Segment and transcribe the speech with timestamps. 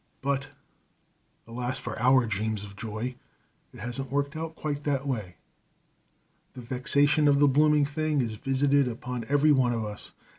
[0.23, 0.47] But,
[1.45, 3.13] alas for our dreams of joy,
[3.71, 5.35] it hasn't worked out quite that way.
[6.55, 10.11] The vexation of the blooming thing is visited upon every one of us.